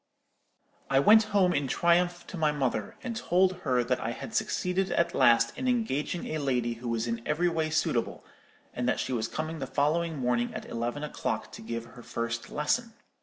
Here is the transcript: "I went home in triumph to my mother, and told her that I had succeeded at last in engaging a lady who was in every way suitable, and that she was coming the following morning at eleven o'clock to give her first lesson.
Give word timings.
"I 0.89 0.99
went 0.99 1.25
home 1.25 1.53
in 1.53 1.67
triumph 1.67 2.25
to 2.25 2.35
my 2.35 2.51
mother, 2.51 2.95
and 3.03 3.15
told 3.15 3.57
her 3.57 3.83
that 3.83 3.99
I 3.99 4.09
had 4.13 4.33
succeeded 4.33 4.89
at 4.91 5.13
last 5.13 5.55
in 5.55 5.67
engaging 5.67 6.25
a 6.29 6.39
lady 6.39 6.73
who 6.73 6.89
was 6.89 7.05
in 7.05 7.21
every 7.23 7.49
way 7.49 7.69
suitable, 7.69 8.25
and 8.73 8.89
that 8.89 8.99
she 8.99 9.13
was 9.13 9.27
coming 9.27 9.59
the 9.59 9.67
following 9.67 10.17
morning 10.17 10.55
at 10.55 10.65
eleven 10.65 11.03
o'clock 11.03 11.51
to 11.51 11.61
give 11.61 11.85
her 11.85 12.01
first 12.01 12.49
lesson. 12.49 12.93